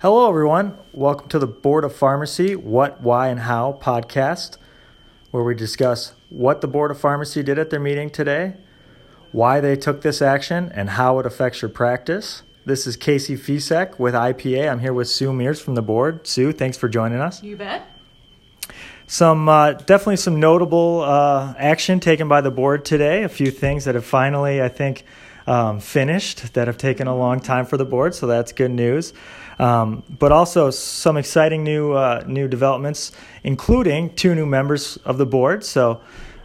[0.00, 0.78] Hello, everyone.
[0.92, 4.56] Welcome to the Board of Pharmacy What, Why, and How podcast,
[5.32, 8.54] where we discuss what the Board of Pharmacy did at their meeting today,
[9.32, 12.42] why they took this action, and how it affects your practice.
[12.64, 14.70] This is Casey Ficek with IPA.
[14.70, 16.28] I'm here with Sue Mears from the board.
[16.28, 17.42] Sue, thanks for joining us.
[17.42, 17.84] You bet.
[19.08, 23.24] Some uh, definitely some notable uh, action taken by the board today.
[23.24, 25.04] A few things that have finally, I think,
[25.48, 29.14] um, finished that have taken a long time for the board, so that's good news.
[29.58, 33.12] Um, but also some exciting new uh, new developments,
[33.42, 35.64] including two new members of the board.
[35.64, 36.00] So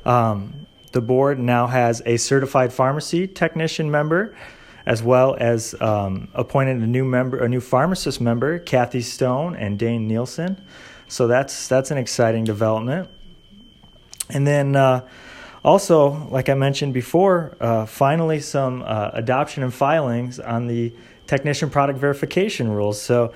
[0.05, 4.35] um, the board now has a certified pharmacy technician member,
[4.85, 9.77] as well as um, appointed a new member, a new pharmacist member, Kathy Stone and
[9.77, 10.58] Dane Nielsen.
[11.08, 13.09] So that's that's an exciting development.
[14.30, 15.08] And then uh,
[15.63, 20.94] also, like I mentioned before, uh, finally some uh, adoption and filings on the
[21.27, 23.02] technician product verification rules.
[23.02, 23.34] So,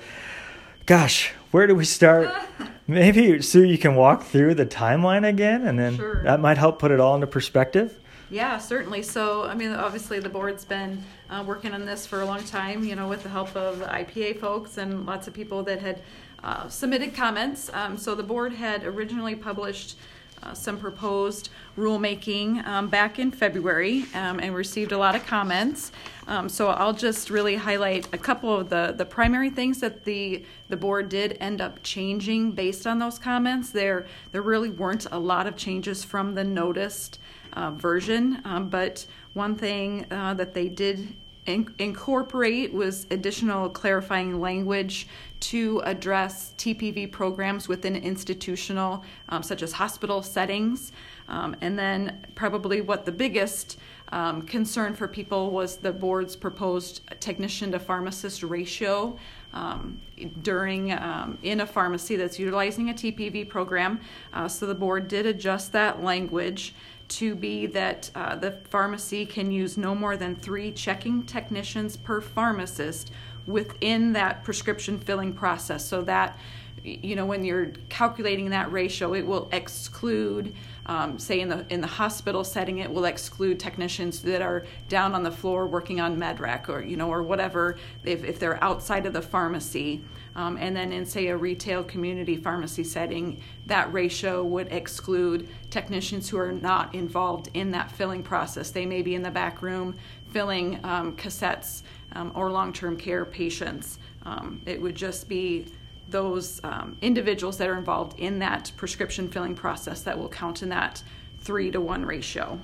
[0.86, 2.28] gosh, where do we start?
[2.86, 6.22] Maybe Sue, you can walk through the timeline again, and then Sure.
[6.22, 7.98] that might help put it all into perspective.
[8.30, 9.02] Yeah, certainly.
[9.02, 12.84] So, I mean, obviously, the board's been uh, working on this for a long time,
[12.84, 16.02] you know, with the help of IPA folks and lots of people that had
[16.44, 17.70] uh, submitted comments.
[17.72, 19.96] Um, so, the board had originally published
[20.42, 25.92] uh, some proposed rulemaking um, back in February um, and received a lot of comments.
[26.26, 30.44] Um, so, I'll just really highlight a couple of the, the primary things that the
[30.68, 33.70] the board did end up changing based on those comments.
[33.70, 37.18] There, there really weren't a lot of changes from the noticed
[37.54, 41.14] uh, version, um, but one thing uh, that they did
[41.48, 45.08] in- incorporate was additional clarifying language
[45.40, 50.92] to address TPV programs within institutional, um, such as hospital settings.
[51.28, 53.78] Um, and then, probably what the biggest
[54.10, 59.18] um, concern for people was the board's proposed technician to pharmacist ratio
[59.52, 60.00] um,
[60.42, 64.00] during um, in a pharmacy that's utilizing a TPV program.
[64.32, 66.74] Uh, so the board did adjust that language
[67.08, 72.20] to be that uh, the pharmacy can use no more than three checking technicians per
[72.20, 73.10] pharmacist
[73.46, 75.84] within that prescription filling process.
[75.84, 76.38] So that
[76.84, 80.54] you know when you're calculating that ratio, it will exclude.
[80.88, 85.14] Um, say in the in the hospital setting, it will exclude technicians that are down
[85.14, 89.04] on the floor working on medrec or you know or whatever if, if they're outside
[89.04, 90.02] of the pharmacy.
[90.34, 96.28] Um, and then in say a retail community pharmacy setting, that ratio would exclude technicians
[96.28, 98.70] who are not involved in that filling process.
[98.70, 99.96] They may be in the back room
[100.30, 101.82] filling um, cassettes
[102.12, 103.98] um, or long-term care patients.
[104.24, 105.66] Um, it would just be
[106.10, 110.68] those um, individuals that are involved in that prescription filling process that will count in
[110.70, 111.02] that
[111.40, 112.58] three to one ratio.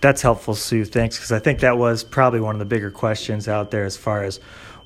[0.00, 0.84] That's helpful, Sue.
[0.84, 3.96] Thanks, because I think that was probably one of the bigger questions out there as
[3.96, 4.40] far as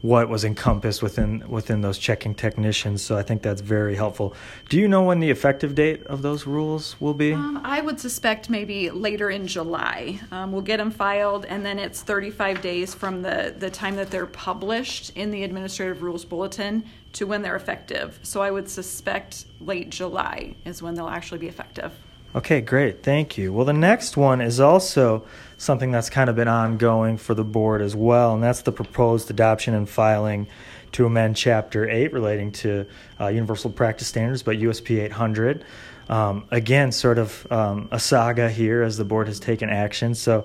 [0.07, 3.03] what was encompassed within within those checking technicians.
[3.03, 4.35] So I think that's very helpful.
[4.69, 7.33] Do you know when the effective date of those rules will be?
[7.33, 10.21] Um, I would suspect maybe later in July.
[10.31, 14.11] Um, we'll get them filed, and then it's 35 days from the, the time that
[14.11, 16.85] they're published in the Administrative Rules Bulletin
[17.15, 18.21] to when they're effective.
[18.23, 21.93] So I would suspect late July is when they'll actually be effective.
[22.37, 23.03] Okay, great.
[23.03, 23.51] Thank you.
[23.51, 25.25] Well, the next one is also
[25.57, 29.31] something that's kind of been ongoing for the board as well, and that's the proposed
[29.31, 30.47] adoption and filing
[30.93, 32.85] to amend Chapter 8 relating to
[33.19, 35.65] uh, Universal Practice Standards, but USP 800.
[36.11, 40.15] Um, again, sort of um, a saga here as the board has taken action.
[40.15, 40.45] So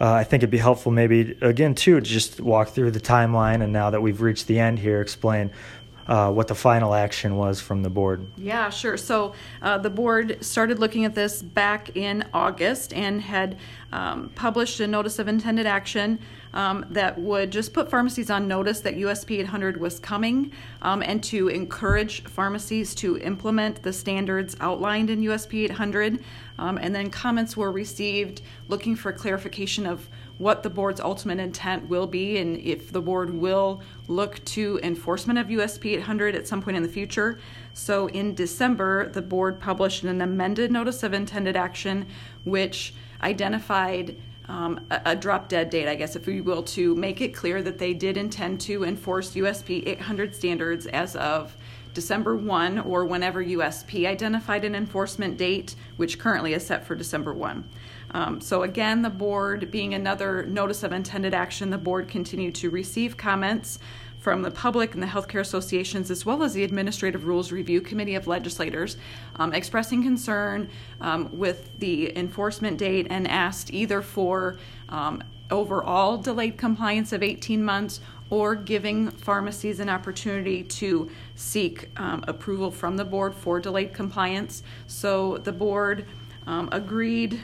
[0.00, 3.62] uh, I think it'd be helpful, maybe, again, too, to just walk through the timeline
[3.62, 5.52] and now that we've reached the end here, explain
[6.08, 8.26] uh, what the final action was from the board.
[8.36, 8.96] Yeah, sure.
[8.96, 13.58] So uh, the board started looking at this back in August and had
[13.92, 16.18] um, published a notice of intended action
[16.54, 21.22] um, that would just put pharmacies on notice that USP 800 was coming um, and
[21.24, 26.24] to encourage pharmacies to implement the standards outlined in USP 800.
[26.58, 30.08] Um, and then comments were received looking for clarification of
[30.38, 35.38] what the board's ultimate intent will be and if the board will look to enforcement
[35.38, 37.38] of USP 800 at some point in the future.
[37.74, 42.06] So in December, the board published an amended notice of intended action,
[42.44, 44.16] which identified
[44.48, 47.62] um, a, a drop dead date, I guess, if we will, to make it clear
[47.62, 51.54] that they did intend to enforce USP 800 standards as of
[51.94, 57.34] December 1 or whenever USP identified an enforcement date, which currently is set for December
[57.34, 57.68] 1.
[58.12, 62.70] Um, so, again, the board, being another notice of intended action, the board continued to
[62.70, 63.78] receive comments
[64.18, 68.14] from the public and the healthcare associations, as well as the Administrative Rules Review Committee
[68.14, 68.96] of Legislators,
[69.36, 70.68] um, expressing concern
[71.00, 74.58] um, with the enforcement date and asked either for
[74.88, 78.00] um, overall delayed compliance of 18 months
[78.30, 84.62] or giving pharmacies an opportunity to seek um, approval from the board for delayed compliance.
[84.86, 86.04] So the board
[86.48, 87.38] um, agreed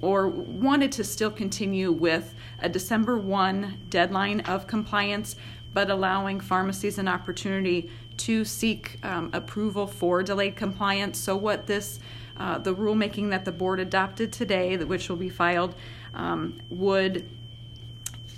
[0.00, 5.34] or wanted to still continue with a December 1 deadline of compliance,
[5.72, 11.18] but allowing pharmacies an opportunity to seek um, approval for delayed compliance.
[11.18, 11.98] So, what this,
[12.36, 15.74] uh, the rulemaking that the board adopted today, which will be filed,
[16.14, 17.28] um, would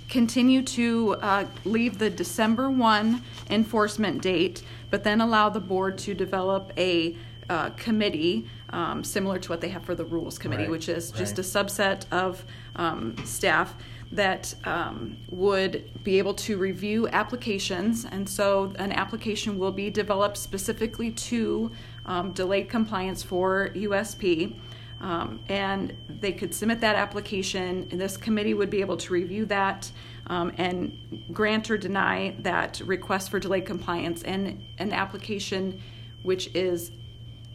[0.09, 3.21] continue to uh, leave the December 1
[3.51, 7.15] enforcement date, but then allow the board to develop a
[7.49, 11.11] uh, committee um, similar to what they have for the rules committee, Right, which is
[11.11, 11.39] just right.
[11.39, 12.43] a subset of
[12.75, 13.75] um, staff
[14.11, 18.05] that um, would be able to review applications.
[18.05, 21.71] And so an application will be developed specifically to
[22.05, 24.55] um, delayed compliance for USP.
[24.99, 29.45] Um, and they could submit that application, and this committee would be able to review
[29.45, 29.91] that
[30.25, 30.97] um, and
[31.31, 34.23] grant or deny that request for delayed compliance.
[34.23, 35.79] And an application
[36.23, 36.91] which is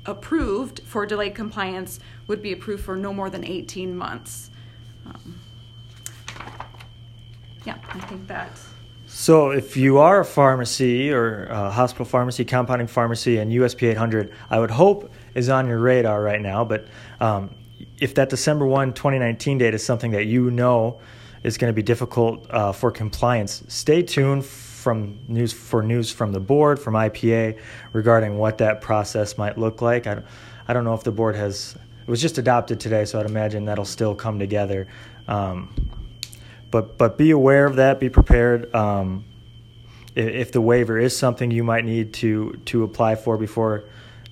[0.06, 4.50] approved for delayed compliance would be approved for no more than 18 months.
[5.06, 5.40] Um,
[7.64, 8.50] yeah, I think that.
[9.06, 14.32] So, if you are a pharmacy or a hospital pharmacy, compounding pharmacy, and USP 800,
[14.48, 16.64] I would hope is on your radar right now.
[16.64, 16.86] But
[17.20, 17.54] um,
[18.00, 20.98] if that December 1, 2019 date is something that you know
[21.42, 26.32] is going to be difficult uh, for compliance, stay tuned from news for news from
[26.32, 27.58] the board, from IPA,
[27.92, 30.06] regarding what that process might look like.
[30.06, 30.26] I don't,
[30.68, 31.76] I don't know if the board has.
[32.00, 34.88] It was just adopted today, so I'd imagine that'll still come together.
[35.28, 35.72] Um,
[36.70, 38.00] but but be aware of that.
[38.00, 38.74] Be prepared.
[38.74, 39.24] Um,
[40.14, 43.84] if, the waiver is something you might need to to apply for before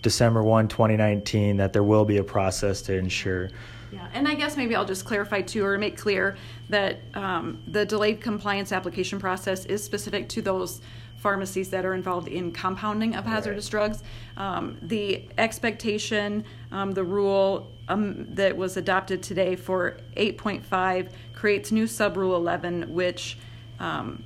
[0.02, 3.50] December 1, 2019, that there will be a process to ensure.
[3.92, 6.36] Yeah, and I guess maybe I'll just clarify too, or make clear
[6.68, 10.80] that um, the delayed compliance application process is specific to those
[11.20, 14.02] pharmacies that are involved in compounding of hazardous drugs.
[14.36, 21.86] Um, the expectation, um, the rule um, that was adopted today for 8.5 creates new
[21.86, 23.36] sub rule 11, which
[23.78, 24.24] um,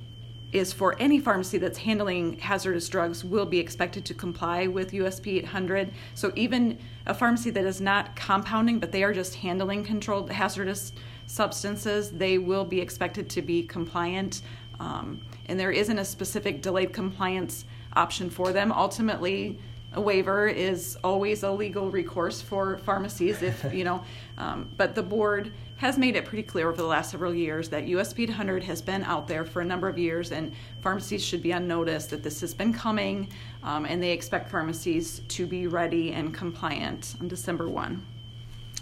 [0.55, 5.39] is for any pharmacy that's handling hazardous drugs will be expected to comply with USP
[5.39, 5.91] 800.
[6.13, 10.93] So even a pharmacy that is not compounding, but they are just handling controlled hazardous
[11.27, 14.43] substances, they will be expected to be compliant.
[14.79, 18.71] Um, and there isn't a specific delayed compliance option for them.
[18.71, 19.59] Ultimately,
[19.95, 24.03] a waiver is always a legal recourse for pharmacies if you know
[24.37, 27.85] um, but the board has made it pretty clear over the last several years that
[27.85, 31.51] USP 100 has been out there for a number of years and pharmacies should be
[31.51, 33.27] on notice that this has been coming
[33.63, 38.01] um, and they expect pharmacies to be ready and compliant on December 1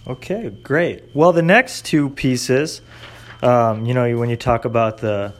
[0.06, 1.04] Okay, great.
[1.13, 2.81] Well, the next two pieces,
[3.42, 5.33] um, you know, when you talk about the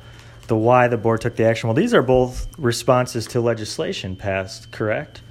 [0.48, 4.72] the why the board took the action, well, these are both responses to legislation passed,
[4.72, 5.22] correct?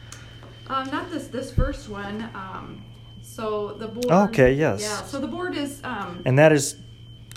[0.73, 2.31] Um, not this this first one.
[2.35, 2.83] Um,
[3.21, 4.11] so the board.
[4.31, 4.81] Okay, yes.
[4.83, 5.03] Yeah.
[5.03, 5.81] So the board is.
[5.85, 6.77] Um, And that is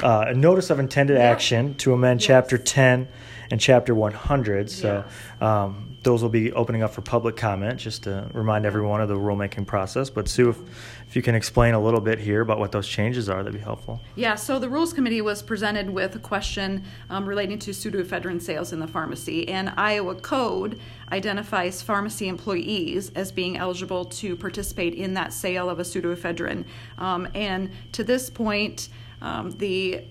[0.03, 2.27] uh, a notice of intended action to amend Yes.
[2.27, 3.07] Chapter 10
[3.51, 4.69] and Chapter 100.
[4.69, 5.05] So
[5.39, 9.15] um, those will be opening up for public comment, just to remind everyone of the
[9.15, 10.09] rulemaking process.
[10.09, 10.57] But Sue, if,
[11.07, 13.63] if you can explain a little bit here about what those changes are, that'd be
[13.63, 13.99] helpful.
[14.15, 18.71] Yeah, so the Rules Committee was presented with a question um, relating to pseudoephedrine sales
[18.71, 20.79] in the pharmacy, and Iowa Code
[21.11, 26.65] identifies pharmacy employees as being eligible to participate in that sale of a pseudoephedrine.
[26.97, 28.89] Um, and to this point,
[29.21, 30.05] um, the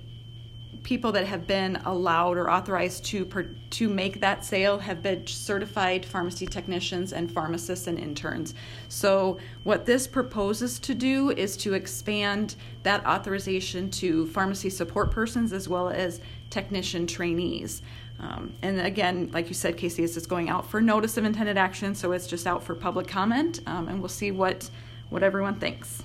[0.85, 5.27] people that have been allowed or authorized to per, to make that sale have been
[5.27, 8.55] certified pharmacy technicians and pharmacists and interns.
[8.89, 15.53] So what this proposes to do is to expand that authorization to pharmacy support persons
[15.53, 16.21] as well as
[16.51, 17.81] technician trainees.
[18.21, 21.59] Um, and again, like you said, Casey, it's just going out for notice of intended
[21.59, 24.71] action, so it's just out for public comment, um, and we'll see what
[25.11, 26.03] what everyone thinks.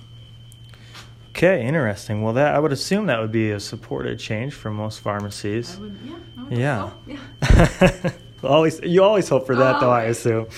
[1.42, 2.20] Okay, interesting.
[2.20, 5.78] Well, that I would assume that would be a supported change for most pharmacies.
[5.78, 5.96] Would,
[6.50, 7.18] yeah, Yeah.
[7.40, 8.12] Yeah.
[8.44, 9.90] always, you always hope for that, Oh, though.
[9.90, 10.48] I assume.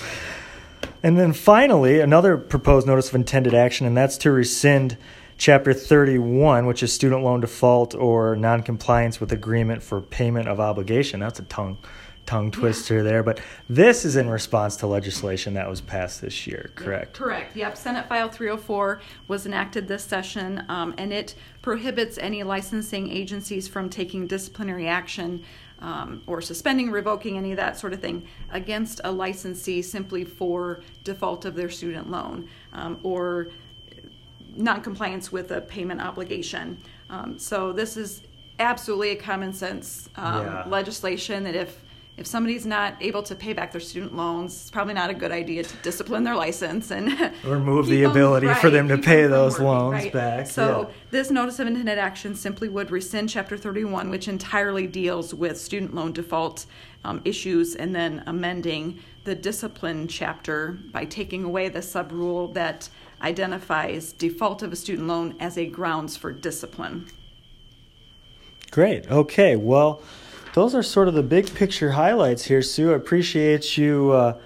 [1.01, 4.97] And then finally, another proposed notice of intended action, and that's to rescind
[5.37, 11.21] Chapter 31, which is student loan default or noncompliance with agreement for payment of obligation.
[11.21, 11.77] That's a tongue
[12.25, 13.39] tongue twister there, but
[13.69, 17.13] this is in response to legislation that was passed this year, correct?
[17.13, 17.55] Correct.
[17.55, 17.77] Yep.
[17.77, 23.89] Senate File 304 was enacted this session, um, and it prohibits any licensing agencies from
[23.89, 25.43] taking disciplinary action
[25.79, 30.81] um, or suspending, revoking any of that sort of thing against a licensee simply for
[31.03, 33.49] default of their student loan um, or
[34.55, 36.77] noncompliance with a payment obligation.
[37.09, 38.21] Um, so this is
[38.59, 40.63] absolutely a common sense um, Yeah.
[40.67, 41.83] legislation that if
[42.15, 45.31] if somebody's not able to pay back their student loans, it's probably not a good
[45.31, 47.07] idea to discipline their license and
[47.43, 50.13] remove the ability them, for them to pay them those working, loans right?
[50.13, 50.47] back.
[50.47, 50.95] So yeah.
[51.09, 55.95] this notice of intended action simply would rescind Chapter 31, which entirely deals with student
[55.95, 56.67] loan default
[57.03, 62.89] um, issues, and then amending the discipline chapter by taking away the sub rule that
[63.23, 67.07] identifies default of a student loan as a grounds for discipline.
[68.69, 69.09] Great.
[69.09, 69.55] Okay.
[69.55, 70.01] Well,
[70.53, 72.91] those are sort of the big picture highlights here, Sue.
[72.93, 74.37] I appreciate you uh,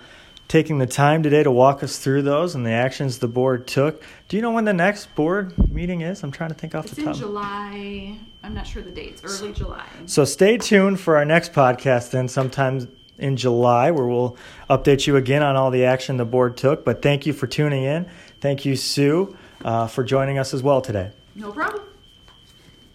[0.48, 4.02] taking the time today to walk us through those and the actions the board took.
[4.30, 6.24] Do you know when the next board meeting is?
[6.24, 7.12] I'm trying to think off it's the top.
[7.12, 8.18] It's in July.
[8.44, 9.22] I'm not sure the dates.
[9.24, 9.86] Early July.
[10.06, 12.88] So stay tuned for our next podcast then, sometime
[13.18, 14.38] in July, where we'll
[14.70, 16.86] update you again on all the action the board took.
[16.86, 18.08] But thank you for tuning in.
[18.40, 19.36] Thank you, Sue,
[19.66, 21.12] uh, for joining us as well today.
[21.36, 21.84] No problem.